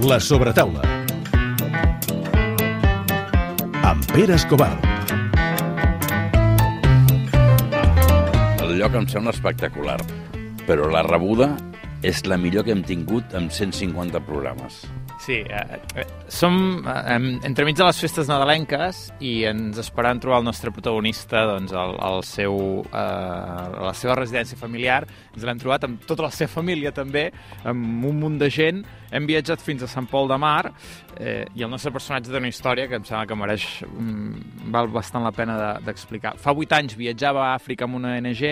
[0.00, 0.80] La sobretaula.
[3.82, 4.70] Amb Pere Escobar.
[8.62, 9.98] El lloc em sembla espectacular,
[10.68, 11.50] però la rebuda
[12.06, 14.84] és la millor que hem tingut amb 150 programes.
[15.28, 16.54] Sí, eh, eh, som
[16.88, 21.92] eh, entremig de les festes nadalenques i ens esperant trobar el nostre protagonista doncs, al,
[22.00, 22.56] al seu,
[22.88, 25.02] eh, a la seva residència familiar.
[25.34, 27.26] Ens l'hem trobat amb tota la seva família també,
[27.68, 28.80] amb un munt de gent.
[29.12, 30.70] Hem viatjat fins a Sant Pol de Mar
[31.20, 34.88] eh, i el nostre personatge té una història que em sembla que mereix, mm, val
[34.96, 36.38] bastant la pena d'explicar.
[36.38, 38.46] De, Fa vuit anys viatjava a Àfrica amb una ONG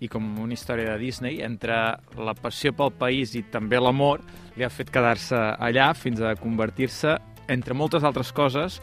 [0.00, 1.76] i com una història de Disney, entre
[2.18, 4.24] la passió pel país i també l'amor,
[4.56, 7.16] li ha fet quedar-se allà fins a convertir-se,
[7.52, 8.80] entre moltes altres coses,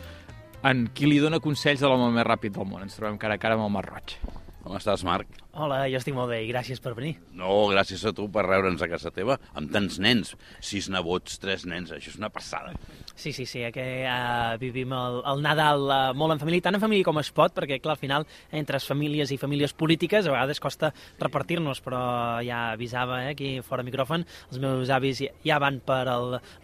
[0.64, 2.86] en qui li dona consells de l'home més ràpid del món.
[2.88, 4.18] Ens trobem cara a cara amb el Mar Roig.
[4.64, 5.43] Com estàs, Marc?
[5.54, 7.12] Hola, jo estic molt bé i gràcies per venir.
[7.38, 10.32] No, gràcies a tu per reure'ns a casa teva amb tants nens.
[10.66, 12.72] Sis nebots, tres nens, això és una passada.
[13.14, 16.82] Sí, sí, sí, que uh, vivim el, el Nadal uh, molt en família, tant en
[16.82, 20.58] família com es pot, perquè, clar, al final, entre famílies i famílies polítiques, a vegades
[20.64, 20.90] costa
[21.22, 22.02] repartir-nos, però
[22.42, 26.02] ja avisava eh, aquí fora micròfon, els meus avis ja van per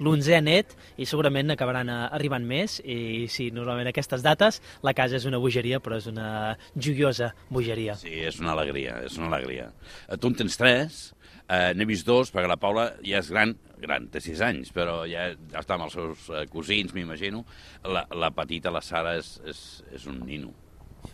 [0.01, 5.21] l'onzè net i segurament acabaran uh, arribant més, i sí, normalment aquestes dates la casa
[5.21, 7.99] és una bogeria, però és una joiosa bogeria.
[8.01, 9.71] Sí, és una alegria alegria, és una alegria.
[10.07, 11.13] Eh, tu en tens tres,
[11.47, 15.05] eh, n'he vist dos, perquè la Paula ja és gran, gran, té sis anys, però
[15.07, 17.45] ja, ja està amb els seus eh, cosins, m'imagino.
[17.83, 20.53] La, la petita, la Sara, és, és, és un nino.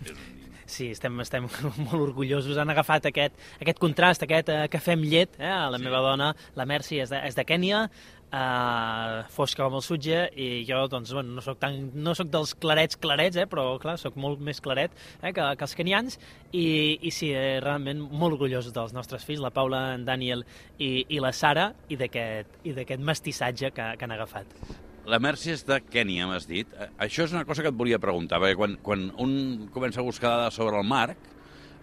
[0.03, 0.41] És un nino.
[0.65, 1.45] Sí, estem, estem
[1.85, 2.57] molt orgullosos.
[2.57, 5.37] Han agafat aquest, aquest contrast, aquest uh, cafè amb llet.
[5.37, 5.45] Eh?
[5.45, 5.85] La sí.
[5.85, 7.83] meva dona, la Mercy, és de, és de Kènia,
[8.31, 12.55] uh, fosca com el sutge, i jo, doncs, bueno, no soc, tan, no soc dels
[12.61, 13.47] clarets clarets, eh?
[13.51, 15.31] però, clar, sóc molt més claret eh?
[15.35, 16.17] que, que els kenians,
[16.51, 16.65] i,
[17.01, 20.45] i sí, eh, realment molt orgullosos dels nostres fills, la Paula, en Daniel
[20.77, 24.57] i, i la Sara, i d'aquest mestissatge que, que han agafat.
[25.05, 26.71] La Mercy és de Kènia, m'has dit.
[26.73, 29.35] Eh, això és una cosa que et volia preguntar, perquè quan, quan un
[29.73, 31.31] comença a buscar dades sobre el Marc,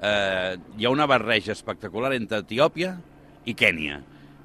[0.02, 2.96] eh, hi ha una barreja espectacular entre Etiòpia
[3.46, 4.00] i Kènia.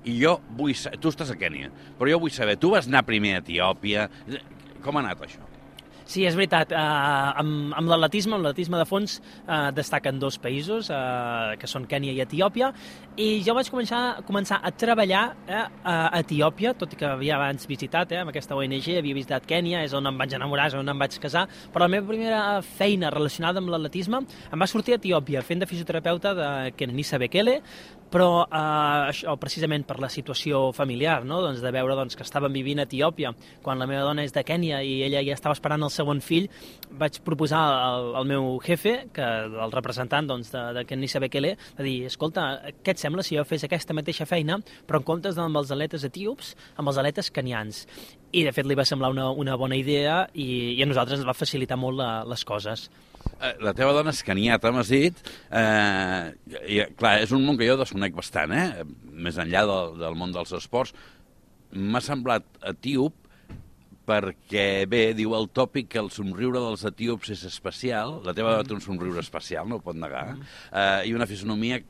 [0.05, 0.75] I jo vull.
[0.75, 4.09] Tu estàs a Kènia, però jo vull saber, tu vas anar primer a Etiòpia...
[4.85, 5.46] Com ha anat això?
[6.07, 6.71] Sí, és veritat.
[6.71, 11.83] Uh, amb, amb l'atletisme, amb l'atletisme de fons, uh, destaquen dos països, uh, que són
[11.91, 12.71] Kènia i Etiòpia,
[13.17, 17.65] i jo vaig començar, començar a treballar eh, a Etiòpia, tot i que havia abans
[17.65, 20.93] visitat, eh, amb aquesta ONG, havia visitat Kènia, és on em vaig enamorar, és on
[20.93, 25.01] em vaig casar, però la meva primera feina relacionada amb l'atletisme em va sortir a
[25.01, 27.57] Etiòpia, fent de fisioterapeuta de Kenenisa Bekele,
[28.13, 31.41] però eh, això precisament per la situació familiar, no?
[31.43, 33.33] doncs de veure doncs, que estàvem vivint a Etiòpia
[33.65, 36.47] quan la meva dona és de Kènia i ella ja estava esperant el segon fill,
[37.01, 41.87] vaig proposar al, al meu jefe, que el representant doncs, de, de Kenisa Bekele, de
[41.87, 42.47] dir, escolta,
[42.83, 46.05] què et sembla si jo fes aquesta mateixa feina, però en comptes amb els atletes
[46.07, 47.83] etíops, amb els atletes kenians?
[48.35, 51.27] I de fet li va semblar una, una bona idea i, i a nosaltres ens
[51.27, 52.87] va facilitar molt la, les coses.
[53.37, 55.19] Eh, la teva dona és caniata, m'has dit.
[55.51, 56.23] Eh,
[56.65, 58.87] i, clar, és un món que jo desconec bastant, eh?
[59.27, 60.95] més enllà del, del món dels esports.
[61.75, 63.26] M'ha semblat etíop
[64.07, 68.67] perquè, bé, diu el tòpic que el somriure dels etíops és especial, la teva dona
[68.67, 70.29] té un somriure especial, no ho pot negar,
[70.71, 71.81] eh, i una fisonomia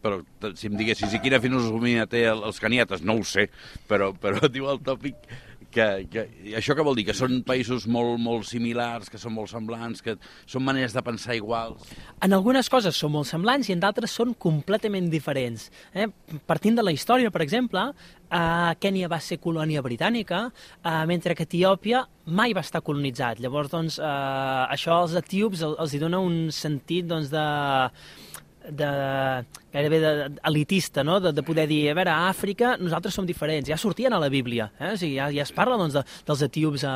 [0.00, 0.18] però
[0.56, 3.46] si em diguessis i quina fisonomia té els caniates, no ho sé,
[3.88, 5.30] però, però diu el tòpic
[5.72, 6.24] que, que,
[6.58, 7.06] això què vol dir?
[7.08, 10.16] Que són països molt, molt similars, que són molt semblants, que
[10.50, 11.90] són maneres de pensar iguals?
[12.24, 15.68] En algunes coses són molt semblants i en d'altres són completament diferents.
[15.94, 16.08] Eh?
[16.50, 17.86] Partint de la història, per exemple,
[18.30, 20.46] eh, Kènia va ser colònia britànica,
[20.82, 23.40] eh, mentre que Etiòpia mai va estar colonitzat.
[23.40, 27.46] Llavors, doncs, eh, això als etíops els, els hi dona un sentit doncs, de
[28.68, 30.12] de, gairebé de,
[30.48, 31.20] elitista, no?
[31.20, 34.30] de, de poder dir, a veure, a Àfrica nosaltres som diferents, ja sortien a la
[34.32, 34.92] Bíblia, eh?
[34.94, 36.94] o sigui, ja, ja es parla doncs, de, dels etíops, a,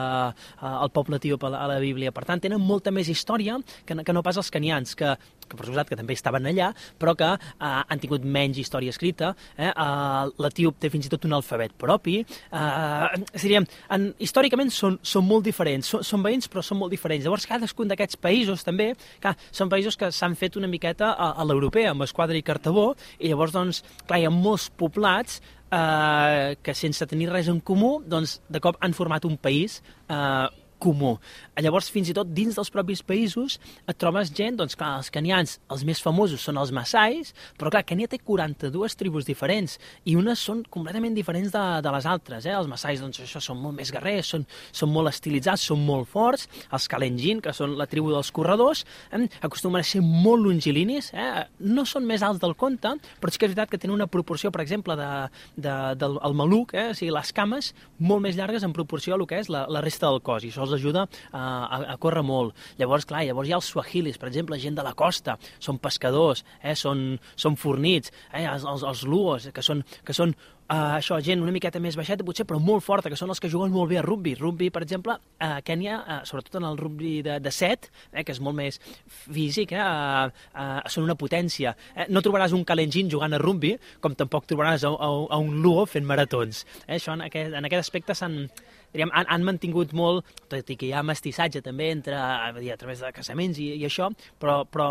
[0.59, 3.59] a, al poble etíop a la, a la Bíblia, per tant, tenen molta més història
[3.87, 5.15] que, que no pas els canians, que,
[5.49, 6.71] que per suposat que també estaven allà,
[7.01, 9.71] però que eh, han tingut menys història escrita, eh?
[9.71, 15.27] eh, l'etíop té fins i tot un alfabet propi, eh, diríem, en, històricament són, són
[15.29, 19.37] molt diferents, són, són veïns però són molt diferents, llavors cadascun d'aquests països també, clar,
[19.55, 23.29] són països que s'han fet una miqueta a, a l'europea, amb Esquadra i Cartabó, i
[23.29, 28.39] llavors, doncs, clar, hi ha molts poblats eh, que sense tenir res en comú, doncs,
[28.49, 30.49] de cop han format un país eh,
[30.83, 31.17] comú.
[31.61, 35.59] Llavors, fins i tot dins dels propis països et trobes gent, doncs clar, els canians,
[35.73, 40.41] els més famosos són els massais, però clar, Kenya té 42 tribus diferents i unes
[40.41, 42.49] són completament diferents de, de les altres.
[42.49, 42.55] Eh?
[42.57, 46.49] Els massais, doncs això, són molt més guerrers, són, són molt estilitzats, són molt forts.
[46.75, 49.25] Els kalenjin, que són la tribu dels corredors, eh?
[49.47, 51.47] acostumen a ser molt longilinis, eh?
[51.61, 54.51] no són més alts del compte, però sí que és veritat que tenen una proporció,
[54.55, 55.11] per exemple, de,
[55.57, 56.91] de, del el maluc, eh?
[56.93, 59.83] o sigui, les cames, molt més llargues en proporció a el que és la, la
[59.85, 62.57] resta del cos, i això els ajuda a, a, a córrer molt.
[62.81, 66.45] Llavors, clar, llavors hi ha els suahilis, per exemple, gent de la costa, són pescadors,
[66.63, 66.77] eh?
[66.79, 68.45] són, són fornits, eh?
[68.45, 70.35] els, els, els luos, que són, que són
[70.65, 73.51] Uh, això, gent una miqueta més baixeta, potser, però molt forta, que són els que
[73.53, 74.33] juguen molt bé a rugby.
[74.39, 78.33] Rugby, per exemple, a Kènia, uh, sobretot en el rugby de, de set, eh, que
[78.33, 78.81] és molt més
[79.27, 81.75] físic, eh, uh, uh, són una potència.
[81.93, 82.07] Eh?
[82.09, 85.85] No trobaràs un Kalenjin jugant a rugby, com tampoc trobaràs a, a, a un Luo
[85.85, 86.65] fent maratons.
[86.87, 86.95] Eh?
[86.97, 88.47] Això, en aquest, en aquest aspecte s'han
[88.95, 92.73] diríem, han, han mantingut molt, tot i que hi ha mestissatge també entre, a, dir,
[92.73, 94.11] a través de casaments i, i això,
[94.41, 94.89] però, però,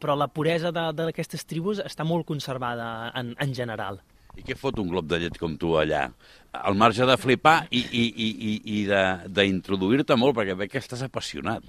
[0.00, 4.00] però la puresa d'aquestes tribus està molt conservada en, en general.
[4.38, 6.04] I què fot un glob de llet com tu allà?
[6.54, 11.02] Al marge de flipar i, i, i, i, i d'introduir-te molt, perquè veig que estàs
[11.06, 11.66] apassionat.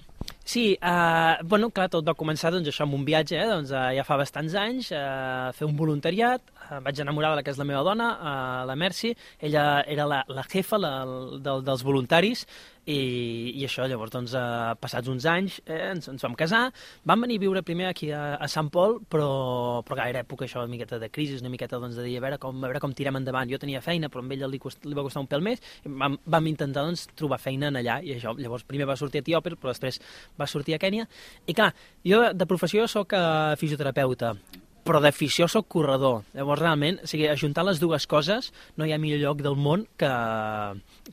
[0.49, 3.91] Sí, uh, bueno, clar, tot va començar doncs, això amb un viatge, eh, doncs, uh,
[3.93, 7.59] ja fa bastants anys, uh, fer un voluntariat, uh, vaig enamorar de la que és
[7.61, 9.13] la meva dona, uh, la Mercy,
[9.45, 10.93] ella era la, la jefa la,
[11.37, 12.47] de, dels voluntaris,
[12.89, 16.61] i, i això, llavors, doncs, eh, passats uns anys, eh, ens, ens vam casar,
[17.07, 19.29] vam venir a viure primer aquí a, a Sant Pol, però,
[19.85, 22.39] però era època això, una miqueta de crisi, una miqueta doncs, de dir, a veure,
[22.41, 23.49] com, a veure com tirem endavant.
[23.51, 26.17] Jo tenia feina, però amb ella li, cost, li va costar un pèl més, vam,
[26.25, 29.59] vam intentar doncs, trobar feina en allà, i això, llavors, primer va sortir a Etiòpia,
[29.59, 30.01] però després
[30.39, 31.07] va sortir a Kènia,
[31.45, 31.73] i clar,
[32.05, 34.35] jo de professió sóc eh, fisioterapeuta,
[34.89, 36.23] però d'afició sóc corredor.
[36.33, 39.83] Llavors, realment, o sigui, ajuntar les dues coses no hi ha millor lloc del món
[39.99, 40.09] que,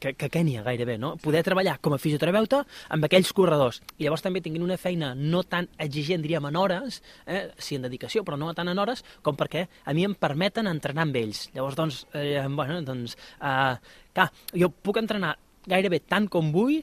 [0.01, 1.15] que, que Kènia, gairebé, no?
[1.21, 2.63] Poder treballar com a fisioterapeuta
[2.95, 3.83] amb aquells corredors.
[3.99, 7.85] I llavors també tinguin una feina no tan exigent, diríem, en hores, eh, sí en
[7.85, 11.51] dedicació, però no tant en hores, com perquè a mi em permeten entrenar amb ells.
[11.53, 13.75] Llavors, doncs, eh, bueno, doncs, eh,
[14.17, 15.37] clar, jo puc entrenar
[15.69, 16.81] gairebé tant com vull,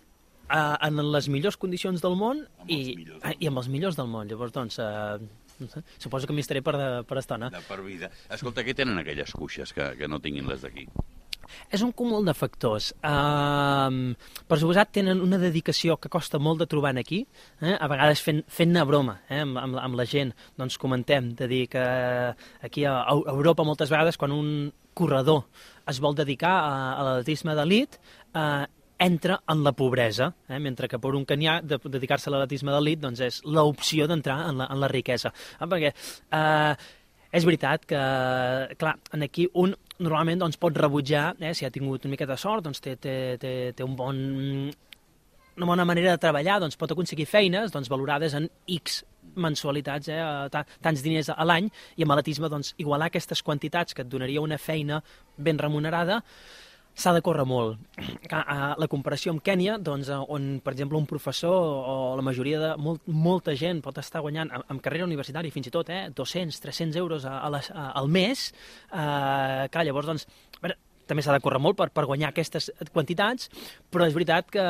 [0.53, 2.81] eh, en les millors condicions del món i,
[3.21, 4.29] eh, i amb els millors del món.
[4.29, 5.17] Llavors, doncs, eh,
[6.01, 7.51] Suposo que m'hi estaré per, de, per estona.
[7.53, 8.09] De per vida.
[8.33, 10.87] Escolta, què tenen aquelles cuixes que, que no tinguin les d'aquí?
[11.73, 12.91] És un cúmul de factors.
[13.05, 14.13] Uh,
[14.49, 17.23] per suposat, tenen una dedicació que costa molt de trobar aquí,
[17.61, 17.75] eh?
[17.75, 19.41] a vegades fent-ne fent broma eh?
[19.43, 20.33] amb, amb, amb la gent.
[20.59, 21.83] Doncs comentem de dir que
[22.63, 25.45] aquí a, a Europa moltes vegades quan un corredor
[25.89, 27.99] es vol dedicar a, a l'atletisme d'elit,
[28.33, 28.65] eh,
[29.03, 30.59] entra en la pobresa, eh?
[30.63, 34.61] mentre que per un canyà de, dedicar-se a l'atletisme d'elit doncs és l'opció d'entrar en,
[34.61, 35.33] la, en la riquesa.
[35.59, 35.67] Eh?
[35.67, 36.91] Perquè eh,
[37.33, 38.01] és veritat que,
[38.79, 42.37] clar, en aquí un normalment doncs, pot rebutjar, eh, si ha tingut una mica de
[42.39, 44.17] sort, doncs té, té, té, té un bon,
[45.57, 49.03] una bona manera de treballar, doncs pot aconseguir feines doncs, valorades en X
[49.39, 54.11] mensualitats, eh, tants diners a l'any, i amb l'atletisme doncs, igualar aquestes quantitats que et
[54.11, 55.01] donaria una feina
[55.37, 56.21] ben remunerada,
[56.93, 57.79] s'ha de córrer molt.
[58.29, 63.03] La comparació amb Kènia, doncs, on, per exemple, un professor o la majoria de molt,
[63.07, 67.25] molta gent pot estar guanyant amb carrera universitària, fins i tot, eh, 200, 300 euros
[67.25, 68.49] a, a les, a, al mes,
[68.91, 70.27] eh, clar, llavors, doncs,
[70.59, 73.49] a veure, també s'ha de córrer molt per, per guanyar aquestes quantitats,
[73.91, 74.63] però és veritat que,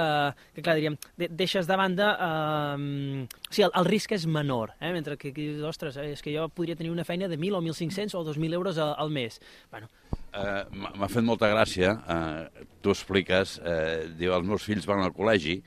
[0.55, 2.09] que clar, diríem, de, deixes de banda...
[2.17, 4.91] Eh, o sigui, el, el risc és menor, eh?
[4.95, 7.61] mentre que, que ostres, eh, és que jo podria tenir una feina de 1.000 o
[7.61, 9.39] 1.500 o 2.000 euros al, al mes.
[9.71, 9.91] Bueno,
[10.33, 10.63] Uh,
[10.97, 15.59] M'ha fet molta gràcia, uh, tu expliques, uh, diu, els meus fills van al col·legi,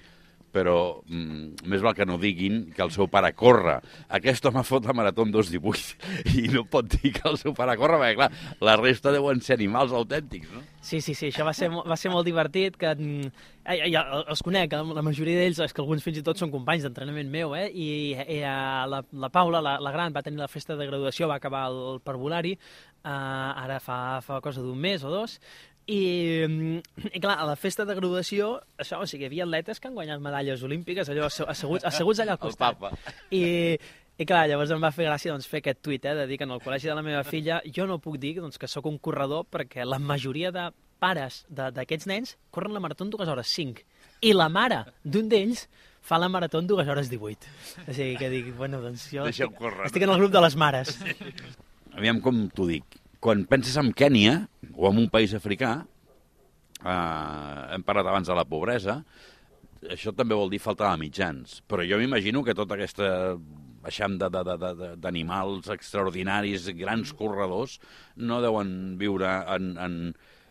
[0.57, 3.77] però mm, més val que no diguin que el seu pare corre.
[4.17, 7.77] Aquest home fot la marató en 2.18 i no pot dir que el seu pare
[7.77, 8.31] corre, perquè clar,
[8.65, 10.65] la resta deuen ser animals autèntics, no?
[10.87, 13.31] Sí, sí, sí, això va ser, va ser molt divertit, que mm,
[13.67, 16.87] ja, ja, els conec, la majoria d'ells, és que alguns fins i tot són companys
[16.87, 17.67] d'entrenament meu, eh?
[17.75, 17.89] I,
[18.39, 21.67] i la, la Paula, la, la gran, va tenir la festa de graduació, va acabar
[21.73, 22.55] el, el parvulari,
[23.03, 23.11] uh,
[23.67, 25.41] ara fa, fa cosa d'un mes o dos,
[25.87, 26.79] i, mm,
[27.15, 29.95] I clar, a la festa de graduació, això, o sigui, hi havia atletes que han
[29.95, 32.75] guanyat medalles olímpiques, allò asseguts, asseguts allà al costat.
[32.75, 33.15] El papa.
[33.31, 33.45] I,
[34.19, 36.49] i clar, llavors em va fer gràcia doncs, fer aquest tuit, eh, de dir que
[36.49, 38.99] en el col·legi de la meva filla jo no puc dir doncs, que sóc un
[38.99, 40.67] corredor perquè la majoria de
[40.99, 43.87] pares d'aquests nens corren la marató en 2 hores 5.
[44.27, 45.69] I la mare d'un d'ells
[46.03, 47.55] fa la marató en 2 hores 18.
[47.87, 49.55] O sigui que dic, bueno, doncs jo estic,
[49.87, 50.97] estic en el grup de les mares.
[51.95, 54.37] Aviam com t'ho dic quan penses en Kènia
[54.75, 55.79] o en un país africà,
[56.83, 59.01] eh, hem parlat abans de la pobresa,
[59.93, 61.61] això també vol dir falta de mitjans.
[61.69, 63.37] Però jo m'imagino que tota aquesta
[63.87, 67.79] baixam d'animals extraordinaris, grans corredors,
[68.17, 69.99] no deuen viure en, en,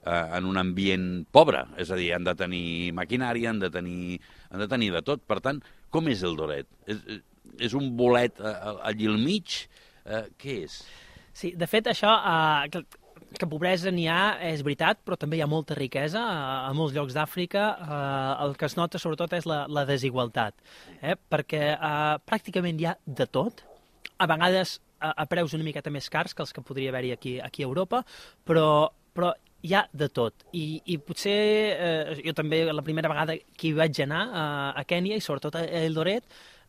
[0.06, 4.20] eh, en un ambient pobre, és a dir, han de tenir maquinària, han de tenir,
[4.52, 5.26] han de, tenir de tot.
[5.28, 5.60] Per tant,
[5.92, 6.70] com és el Doret?
[6.88, 7.02] És,
[7.60, 9.66] és un bolet allí al mig?
[10.06, 10.80] Eh, què és?
[11.36, 12.86] Sí, de fet, això, eh,
[13.34, 16.22] que, pobresa n'hi ha, és veritat, però també hi ha molta riquesa.
[16.22, 20.58] A, a molts llocs d'Àfrica eh, el que es nota sobretot és la, la desigualtat,
[21.02, 21.16] eh?
[21.32, 23.66] perquè eh, pràcticament hi ha de tot,
[24.18, 27.36] a vegades a, a preus una miqueta més cars que els que podria haver-hi aquí,
[27.44, 28.04] aquí a Europa,
[28.48, 28.68] però,
[29.16, 29.34] però
[29.66, 30.46] hi ha de tot.
[30.54, 31.36] I, i potser
[31.74, 34.46] eh, jo també la primera vegada que hi vaig anar a,
[34.78, 36.26] a Kènia i sobretot a Eldoret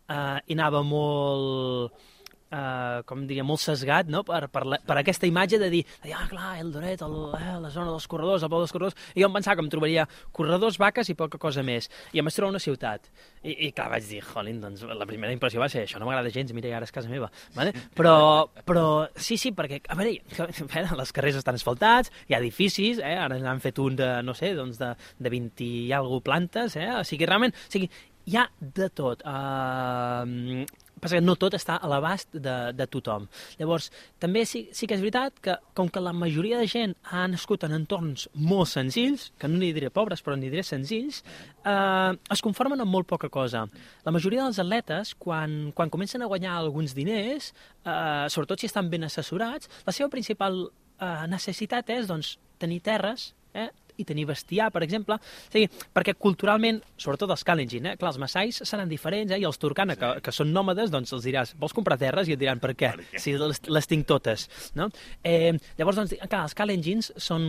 [0.09, 2.05] eh, hi anava molt
[2.47, 4.21] Uh, com diria, molt sesgat no?
[4.23, 5.81] per, per, la, per aquesta imatge de dir,
[6.15, 9.25] ah, clar, el Doret, el, eh, la zona dels corredors, el pou dels corredors, i
[9.25, 11.91] jo em pensava que em trobaria corredors, vaques i poca cosa més.
[12.15, 13.11] I em vaig trobar una ciutat.
[13.43, 16.31] I, i clar, vaig dir, jolín, doncs la primera impressió va ser, això no m'agrada
[16.31, 17.33] gens, mira, ara és casa meva.
[17.59, 17.75] Vale?
[17.99, 18.17] Però,
[18.63, 18.87] però
[19.19, 20.15] sí, sí, perquè, a veure,
[20.71, 23.17] que, les carrers estan asfaltats, hi ha edificis, eh?
[23.27, 26.93] ara n'han fet un de, no sé, doncs de, de 20 i alguna plantes, eh?
[26.95, 27.91] o sigui, realment, o sigui,
[28.27, 29.23] hi ha de tot.
[29.23, 30.67] Uh,
[31.01, 33.27] passa que no tot està a l'abast de, de tothom.
[33.61, 33.91] Llavors,
[34.23, 37.67] també sí, sí que és veritat que, com que la majoria de gent ha nascut
[37.67, 41.23] en entorns molt senzills, que no n'hi diré pobres, però n'hi diré senzills,
[41.63, 43.67] eh, es conformen amb molt poca cosa.
[44.09, 47.53] La majoria dels atletes, quan, quan comencen a guanyar alguns diners,
[47.85, 53.35] eh, sobretot si estan ben assessorats, la seva principal eh, necessitat és doncs, tenir terres,
[53.53, 55.19] eh, i tenir bestiar, per exemple.
[55.19, 57.97] O sigui, perquè culturalment, sobretot els Kalenjin, eh?
[58.01, 59.41] clar, els massais seran diferents, eh?
[59.43, 60.03] i els turcana, sí.
[60.03, 62.29] que, que són nòmades, doncs els diràs, vols comprar terres?
[62.29, 62.93] I et diran, per què?
[62.97, 63.23] Per què?
[63.23, 64.49] Si les, les tinc totes.
[64.79, 64.91] No?
[65.25, 67.45] Eh, llavors, doncs, clar, els Kalenjins són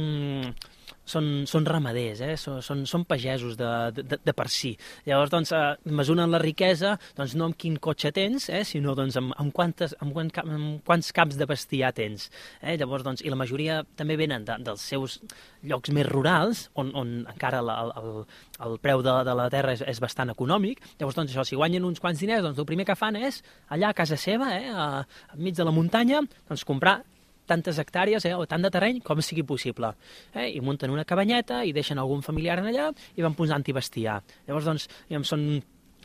[1.07, 2.35] són, són ramaders, eh?
[2.39, 4.73] són, són, són pagesos de, de, de per si.
[5.07, 8.63] Llavors, doncs, eh, mesuren la riquesa doncs, no amb quin cotxe tens, eh?
[8.67, 12.29] sinó doncs, amb, amb, quantes, amb, amb quants caps de bestiar tens.
[12.61, 12.77] Eh?
[12.79, 15.19] Llavors, doncs, I la majoria també venen de, dels seus
[15.67, 18.23] llocs més rurals, on, on encara la, el,
[18.67, 20.83] el preu de, de la terra és, és bastant econòmic.
[20.99, 23.41] Llavors, doncs, això, si guanyen uns quants diners, doncs, el primer que fan és,
[23.73, 24.73] allà a casa seva, eh?
[24.73, 25.05] a,
[25.37, 26.99] enmig de la muntanya, doncs, comprar
[27.47, 29.93] tantes hectàrees eh, o tant de terreny com sigui possible.
[30.33, 30.51] Eh?
[30.57, 34.19] I munten una cabanyeta i deixen algun familiar en allà i van posant-hi bestiar.
[34.47, 35.47] Llavors, doncs, diguem, són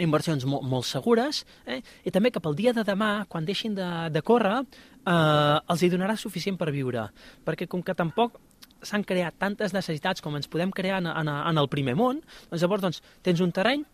[0.00, 1.82] inversions molt, molt segures eh?
[2.08, 5.90] i també que pel dia de demà, quan deixin de, de córrer, eh, els hi
[5.92, 7.08] donarà suficient per viure.
[7.44, 8.40] Perquè com que tampoc
[8.82, 12.64] s'han creat tantes necessitats com ens podem crear en, en, en el primer món, doncs
[12.64, 13.84] llavors doncs, tens un terreny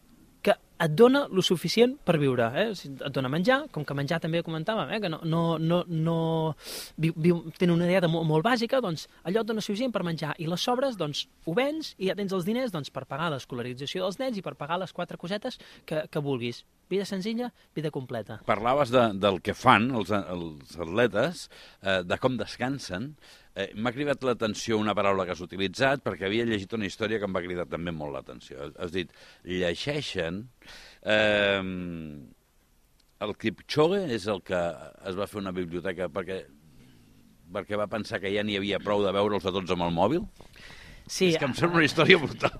[0.45, 2.49] que et dona lo suficient per viure.
[2.55, 2.67] Eh?
[2.73, 5.01] Et dona menjar, com que menjar també comentàvem, eh?
[5.03, 6.19] que no, no, no, no
[6.97, 10.35] viu, viu, tenen una dieta molt, molt bàsica, doncs allò et dona suficient per menjar.
[10.39, 14.07] I les sobres, doncs, ho vens i ja tens els diners doncs, per pagar l'escolarització
[14.07, 15.59] dels nens i per pagar les quatre cosetes
[15.89, 16.65] que, que vulguis.
[16.89, 18.39] Vida senzilla, vida completa.
[18.49, 21.49] Parlaves de, del que fan els, els atletes,
[21.83, 23.11] eh, de com descansen.
[23.59, 27.29] Eh, M'ha cridat l'atenció una paraula que has utilitzat perquè havia llegit una història que
[27.29, 28.71] em va cridar també molt l'atenció.
[28.79, 29.13] Has dit,
[29.45, 30.47] llegeixen...
[31.09, 31.63] Eh,
[33.25, 34.61] el Kipchoge és el que
[35.09, 36.43] es va fer una biblioteca perquè
[37.53, 40.27] perquè va pensar que ja n'hi havia prou de veure'ls a tots amb el mòbil?
[41.09, 42.59] Sí, és que em sembla una història brutal.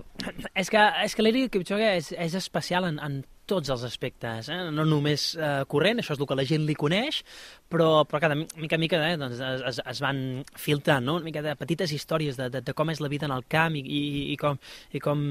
[0.57, 4.59] És que, és que l'Eric Kipchoge és, és especial en, en tots els aspectes, eh?
[4.75, 7.21] no només eh, corrent, això és el que la gent li coneix,
[7.69, 10.21] però, però cada mica a mica eh, doncs es, es van
[10.59, 11.17] filtrant no?
[11.19, 13.77] una mica de petites històries de, de, de com és la vida en el camp
[13.79, 14.01] i, i,
[14.33, 14.59] i com,
[14.93, 15.21] i com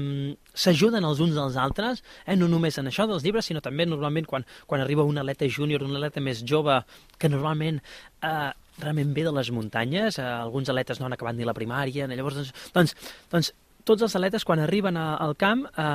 [0.53, 2.37] s'ajuden els uns als altres, eh?
[2.39, 5.85] no només en això dels llibres, sinó també normalment quan, quan arriba un atleta júnior,
[5.87, 6.81] un atleta més jove,
[7.19, 11.47] que normalment eh, realment ve de les muntanyes, eh, alguns atletes no han acabat ni
[11.47, 12.95] la primària, llavors, doncs, doncs,
[13.31, 13.55] doncs
[13.89, 15.85] tots els atletes quan arriben a, al camp eh,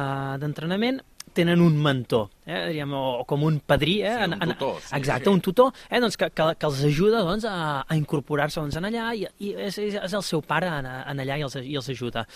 [0.42, 1.02] d'entrenament
[1.34, 4.00] tenen un mentor, eh, diríem, o com un padrí.
[4.06, 4.80] Eh, sí, un tutor.
[4.80, 5.34] Sí, exacte, sí.
[5.34, 8.90] un tutor eh, doncs, que, que, que els ajuda doncs, a, a incorporar-se doncs, en
[8.90, 11.90] allà i, i és, és el seu pare en, en allà i els, i els
[11.94, 12.26] ajuda.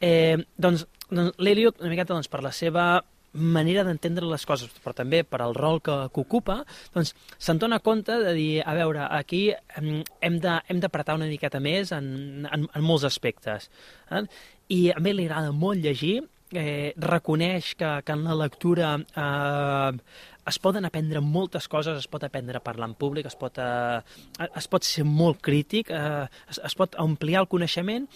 [0.00, 2.86] Eh, doncs doncs l'Eliot, una miqueta doncs, per la seva
[3.36, 6.62] manera d'entendre les coses, però també per al rol que, que ocupa,
[6.94, 12.46] doncs se'n dona compte de dir, a veure, aquí hem d'apretar una miqueta més en,
[12.48, 13.68] en, en molts aspectes.
[14.10, 14.24] Eh?
[14.72, 16.22] I a mi li agrada molt llegir,
[16.52, 19.98] eh, reconeix que, que en la lectura eh,
[20.46, 24.46] es poden aprendre moltes coses, es pot aprendre a parlar en públic, es pot, eh,
[24.46, 28.08] es pot ser molt crític, eh, es, es pot ampliar el coneixement,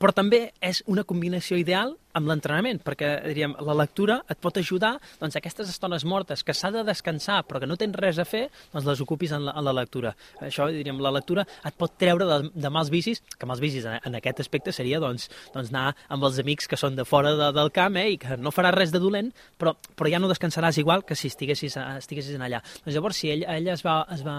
[0.00, 4.94] però també és una combinació ideal amb l'entrenament, perquè diríem, la lectura et pot ajudar
[5.20, 8.46] doncs, aquestes estones mortes que s'ha de descansar però que no tens res a fer,
[8.72, 10.14] doncs les ocupis en la, en la lectura.
[10.44, 13.98] Això, diríem, la lectura et pot treure de, de mals vicis, que mals vicis en,
[14.00, 17.50] en aquest aspecte seria doncs, doncs anar amb els amics que són de fora de,
[17.56, 20.80] del camp eh, i que no faràs res de dolent, però, però ja no descansaràs
[20.80, 22.62] igual que si estiguessis, estiguessis en allà.
[22.84, 24.38] Doncs llavors, si ell, ell es va, es va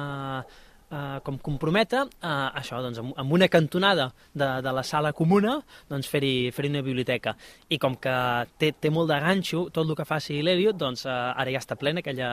[0.91, 2.29] eh, com comprometre eh,
[2.59, 5.57] això, doncs, amb, amb una cantonada de, de la sala comuna,
[5.89, 7.35] doncs fer-hi fer una biblioteca.
[7.69, 8.15] I com que
[8.59, 11.77] té, té molt de ganxo, tot el que faci l'Eliot, doncs eh, ara ja està
[11.79, 12.31] plena aquella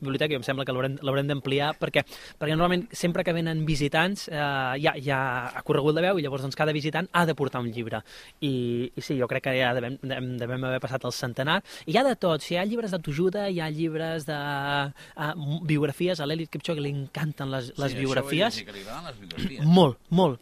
[0.00, 2.04] biblioteca i em sembla que l'haurem d'ampliar perquè,
[2.38, 4.40] perquè normalment sempre que venen visitants eh,
[4.82, 5.20] ja, ja
[5.52, 8.02] ha corregut la veu i llavors doncs, cada visitant ha de portar un llibre.
[8.40, 11.60] I, i sí, jo crec que ja devem, devem, devem haver passat el centenar.
[11.86, 15.32] I hi ha de tot, si hi ha llibres d'autoajuda, hi ha llibres de uh,
[15.66, 18.60] biografies, a l'Eliot Kipchoge li encanten les, les sí, biografies.
[18.62, 19.66] Això les biografies.
[19.66, 20.40] Molt, molt.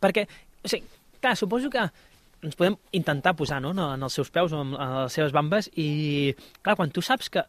[0.00, 0.26] Perquè,
[0.62, 0.86] o sigui,
[1.22, 1.86] clar, suposo que
[2.46, 6.34] ens podem intentar posar no, en els seus peus o en les seves bambes i,
[6.62, 7.42] clar, quan tu saps que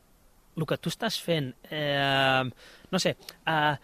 [0.60, 2.44] el que tu estàs fent, eh,
[2.92, 3.16] no sé,
[3.48, 3.76] eh,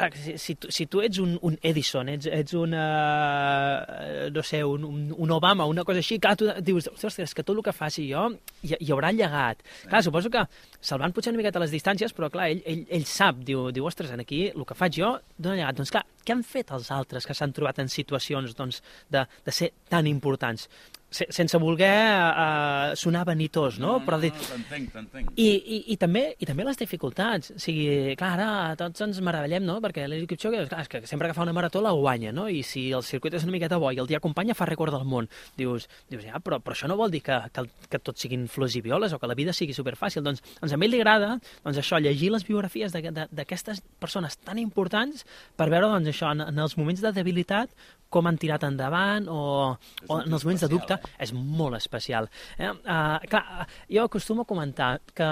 [0.00, 4.44] clar, si, si, tu, si tu ets un, un Edison, ets, ets un, eh, no
[4.46, 7.64] sé, un, un, un Obama, una cosa així, clar, tu dius, ostres, que tot el
[7.66, 8.26] que faci jo
[8.62, 9.64] hi, hi haurà llegat.
[9.86, 10.44] Clar, suposo que
[10.80, 13.68] se'l van potser una miqueta a les distàncies, però clar, ell, ell, ell sap, diu,
[13.74, 15.80] diu, ostres, en aquí el que faig jo dona llegat.
[15.80, 19.54] Doncs clar, què han fet els altres que s'han trobat en situacions doncs, de, de
[19.54, 20.68] ser tan importants?
[21.10, 23.96] Se, sense voler uh, sonar vanitós, no?
[24.06, 25.32] Però dir, no, t'entenc, t'entenc.
[25.34, 27.50] i, i, i, també, I també les dificultats.
[27.56, 29.80] O sigui, clar, ara tots ens meravellem, no?
[29.82, 32.46] Perquè l'Eliud Kipchoge, clar, és que sempre que fa una marató la guanya, no?
[32.48, 35.02] I si el circuit és una miqueta bo i el dia acompanya, fa rècord del
[35.10, 35.26] món.
[35.58, 38.78] Dius, dius ja, però, però això no vol dir que, que, que tot siguin flors
[38.78, 40.22] i violes o que la vida sigui superfàcil.
[40.22, 44.38] Doncs, doncs a ell li agrada doncs això, llegir les biografies de- de- d'aquestes persones
[44.38, 45.26] tan importants
[45.58, 47.74] per veure doncs, això, en, en els moments de debilitat
[48.10, 49.76] com han tirat endavant o,
[50.08, 52.28] o en els moments de dubte és molt especial.
[52.58, 52.70] Eh?
[52.70, 55.30] Uh, clar, jo acostumo a comentar que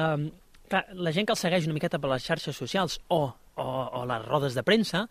[0.69, 3.23] clar, la gent que el segueix una miqueta per les xarxes socials o,
[3.59, 5.07] o, o les rodes de premsa,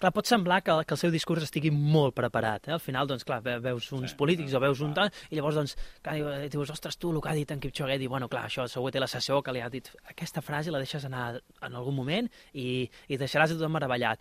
[0.00, 2.66] clar, pot semblar que, que el seu discurs estigui molt preparat.
[2.68, 2.72] Eh?
[2.74, 5.60] Al final, doncs, clar, ve- veus uns Sí, polítics o veus un tal, i llavors,
[5.60, 8.46] doncs, clar, diu- dius, ostres, tu, el que ha dit en Kipchoge, diu, bueno, clar,
[8.48, 11.76] això segur que té l'assessor que li ha dit aquesta frase, la deixes anar en
[11.78, 14.18] algun moment i, i deixaràs a tothom meravellat.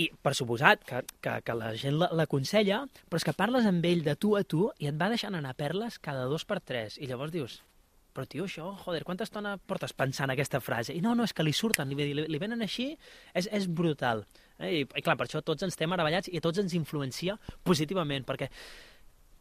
[0.00, 3.84] I, per suposat, que, que, que la gent la- l'aconsella, però és que parles amb
[3.88, 6.98] ell de tu a tu i et va deixant anar perles cada dos per tres.
[6.98, 7.58] I llavors dius,
[8.14, 10.94] però tio, això, joder, quanta estona portes pensant aquesta frase?
[10.96, 12.92] I no, no, és que li surten, li, li, li venen així,
[13.34, 14.24] és, és brutal.
[14.58, 14.80] Eh?
[14.80, 18.26] I, I clar, per això tots ens estem meravellats i a tots ens influencia positivament,
[18.26, 18.50] perquè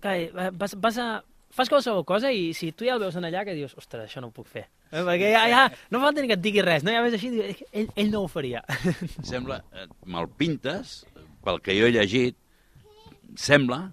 [0.01, 1.09] clar, eh, vas, vas a,
[1.49, 4.21] fas qualsevol cosa i si tu ja el veus en allà que dius, ostres, això
[4.21, 4.67] no ho puc fer.
[4.89, 6.93] Perquè ja, ja no fa ni que et digui res, no?
[6.93, 7.29] Ja ves així,
[7.71, 8.63] ell, ell no ho faria.
[9.27, 11.03] Sembla, eh, me'l pintes,
[11.45, 12.37] pel que jo he llegit,
[13.37, 13.83] sembla,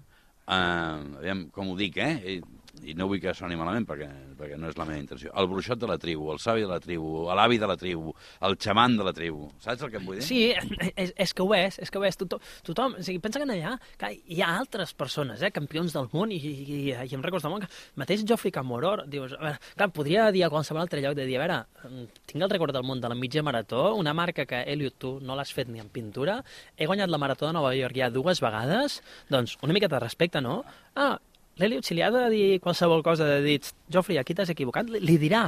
[0.49, 2.39] eh, aviam com ho dic, eh?
[2.85, 4.09] I, no vull que soni malament perquè,
[4.39, 5.33] perquè no és la meva intenció.
[5.39, 8.13] El bruixot de la tribu, el savi de la tribu, l'avi de la tribu,
[8.47, 9.49] el xaman de la tribu.
[9.63, 10.27] Saps el que em vull dir?
[10.27, 10.41] Sí,
[11.05, 12.19] és, és que ho és, és que ho és.
[12.21, 16.11] Tothom, tothom o sigui, pensa que allà que hi ha altres persones, eh, campions del
[16.13, 19.63] món, i, i, i, em records del món, que mateix Geoffrey Camoror, dius, a veure,
[19.77, 22.77] clar, podria dir a qualsevol altre lloc de dir, a veure, mm, tinc el record
[22.77, 25.83] del món de la mitja marató, una marca que, Eliot, tu no l'has fet ni
[25.83, 26.41] en pintura,
[26.77, 29.01] he guanyat la marató de Nova York ja dues vegades,
[29.33, 30.63] doncs una miqueta de respecte, no?
[30.95, 31.17] Ah,
[31.61, 33.61] l'Eliot, si li ha de dir qualsevol cosa de dir,
[33.93, 35.47] Geoffrey, aquí t'has equivocat, li, li dirà.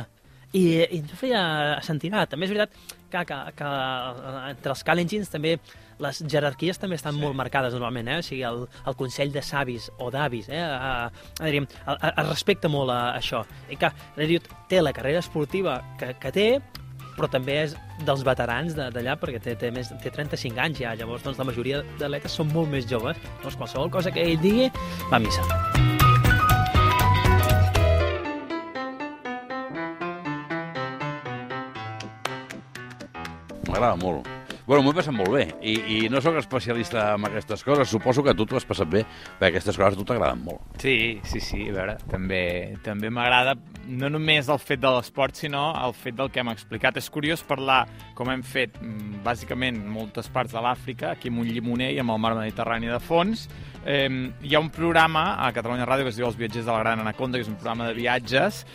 [0.57, 1.43] I, i en Geoffrey ja
[1.85, 2.25] sentirà.
[2.31, 2.73] També és veritat
[3.13, 5.59] que, que, que eh, entre els Kalengins també
[5.99, 7.21] les jerarquies també estan sí.
[7.21, 8.19] molt marcades normalment, eh?
[8.23, 10.63] o sigui, el, el Consell de Savis o d'Avis, eh?
[10.63, 13.43] a, a, diríem, a, a, es respecta molt a, això.
[13.69, 16.49] I que l'Eliot té la carrera esportiva que, que té,
[17.19, 17.75] però també és
[18.07, 21.83] dels veterans d'allà perquè té, té, més, té 35 anys ja, llavors doncs, la majoria
[21.99, 24.71] d'atletes són molt més joves, doncs qualsevol cosa que ell digui
[25.11, 25.98] va a missa.
[33.79, 34.27] M'agrada molt.
[34.67, 38.25] Bueno, m'ho he passat molt bé, I, i no sóc especialista en aquestes coses, suposo
[38.27, 39.05] que tu t'ho has passat bé,
[39.39, 40.65] perquè aquestes coses a tu t'agraden molt.
[40.83, 42.41] Sí, sí, sí, a veure, també,
[42.83, 43.55] també m'agrada
[43.87, 46.99] no només el fet de l'esport, sinó el fet del que hem explicat.
[46.99, 47.85] És curiós parlar,
[48.19, 52.17] com hem fet mm, bàsicament moltes parts de l'Àfrica, aquí amb un llimoner i amb
[52.17, 53.47] el mar Mediterrani de fons.
[53.87, 54.11] Eh,
[54.43, 57.07] hi ha un programa a Catalunya Ràdio que es diu Els viatgers de la Gran
[57.07, 58.67] Anaconda, que és un programa de viatges,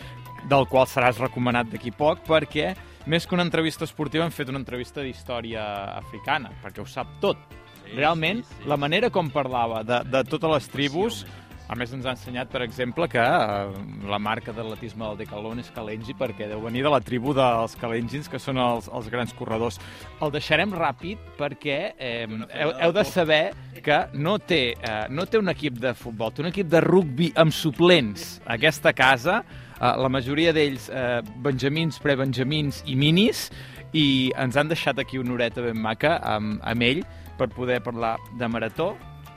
[0.48, 2.72] del qual seràs recomanat d'aquí poc, perquè
[3.06, 5.64] més que una entrevista esportiva hem fet una entrevista d'història
[5.98, 7.40] africana, perquè ho sap tot.
[7.84, 8.68] Sí, Realment, sí, sí.
[8.70, 11.24] la manera com parlava de, de totes les tribus,
[11.64, 15.70] a més ens ha ensenyat, per exemple, que eh, la marca d'atletisme del Decathlon és
[15.72, 19.80] Kalenji perquè deu venir de la tribu dels Kalengins, que són els, els grans corredors.
[20.20, 23.42] El deixarem ràpid perquè eh, heu, heu de saber
[23.84, 27.32] que no té, eh, no té un equip de futbol, té un equip de rugbi
[27.40, 29.40] amb suplents a aquesta casa,
[29.80, 33.48] eh, la majoria d'ells eh, benjamins, prebenjamins i minis,
[33.94, 37.04] i ens han deixat aquí una horeta ben maca amb, amb ell
[37.38, 38.94] per poder parlar de marató,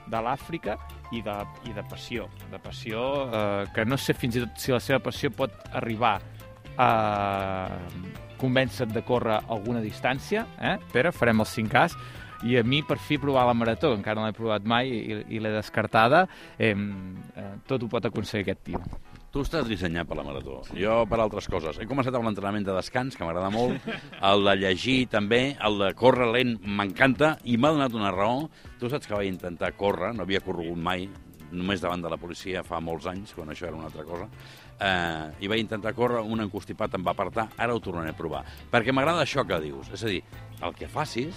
[0.08, 0.78] de l'Àfrica
[1.12, 1.34] i de,
[1.68, 2.26] i de passió.
[2.50, 6.16] De passió eh, que no sé fins i tot si la seva passió pot arribar
[6.78, 6.88] a,
[8.38, 10.78] convèncer de córrer alguna distància, eh?
[10.92, 11.96] Pere, farem els 5 As,
[12.46, 15.42] i a mi per fi provar la marató, encara no l'he provat mai i, i
[15.42, 18.82] l'he descartada, eh, eh, tot ho pot aconseguir aquest tio.
[19.28, 20.62] Tu estàs dissenyat per la marató.
[20.72, 21.76] Jo per altres coses.
[21.76, 23.84] He començat amb l'entrenament de descans, que m'agrada molt,
[24.30, 28.46] el de llegir també, el de córrer lent m'encanta, i m'ha donat una raó.
[28.80, 31.04] Tu saps que vaig intentar córrer, no havia corregut mai,
[31.52, 34.28] només davant de la policia fa molts anys, quan això era una altra cosa,
[34.80, 38.44] eh, i vaig intentar córrer, un encostipat em va apartar, ara ho tornaré a provar.
[38.72, 40.22] Perquè m'agrada això que dius, és a dir,
[40.62, 41.36] el que facis,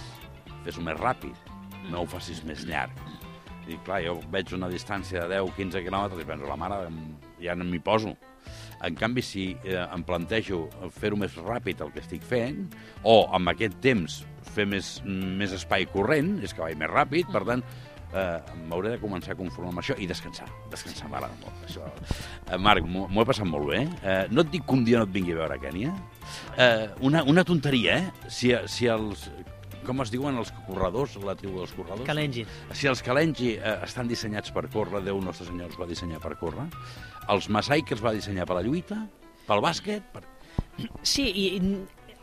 [0.64, 1.52] fes-ho més ràpid,
[1.90, 3.31] no ho facis més llarg.
[3.70, 6.82] I clar, jo veig una distància de 10-15 quilòmetres i penso, la mare,
[7.42, 8.16] ja no m'hi poso.
[8.82, 10.64] En canvi, si eh, em plantejo
[10.96, 12.64] fer-ho més ràpid el que estic fent,
[13.06, 14.22] o amb aquest temps
[14.52, 17.62] fer més, més espai corrent, és que vaig més ràpid, per tant,
[18.12, 20.48] eh, m'hauré de començar a conformar amb això i descansar.
[20.72, 21.62] Descansar m'agrada molt.
[21.68, 21.86] Això.
[22.48, 23.84] Eh, Marc, m'ho he passat molt bé.
[24.02, 25.94] Eh, no et dic que un dia no et vingui a veure a Kènia.
[26.56, 28.28] Eh, una, una tonteria, eh?
[28.28, 29.30] Si, si els...
[29.86, 32.06] Com es diuen els corredors, la tribu dels corredors?
[32.06, 32.44] Kalenji.
[32.78, 36.36] Si els Kalenji eh, estan dissenyats per córrer, Déu Nostre Senyor els va dissenyar per
[36.40, 36.68] córrer,
[37.34, 39.02] els Masai que els va dissenyar per la lluita,
[39.48, 40.22] pel bàsquet, per...
[41.02, 41.46] Sí, i,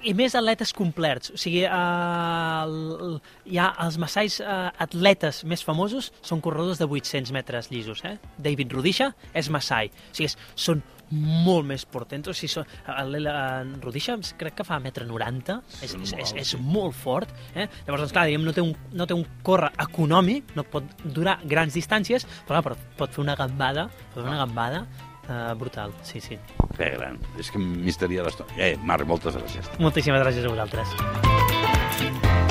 [0.04, 1.34] i, més atletes complets.
[1.34, 3.18] O sigui, el,
[3.50, 8.04] hi ha els massais uh, atletes més famosos són corredors de 800 metres llisos.
[8.08, 8.16] Eh?
[8.38, 9.92] David Rudisha és massai.
[9.92, 12.36] O sigui, és, són molt més portentos.
[12.36, 15.60] O sigui, són, el, el, el Rudisha crec que fa 1,90 m.
[15.82, 17.34] És, és, és, és molt fort.
[17.56, 17.68] Eh?
[17.88, 21.40] Llavors, doncs, clar, diguem, no té, un, no té un córrer econòmic, no pot durar
[21.50, 24.86] grans distàncies, però, clar, però pot fer una gambada, pot fer una gambada
[25.30, 26.40] Uh, brutal, sí, sí.
[26.76, 27.20] Que gran.
[27.38, 28.50] És que misteria l'estona.
[28.58, 29.70] Eh, Marc, moltes gràcies.
[29.78, 32.49] Moltíssimes gràcies a vosaltres.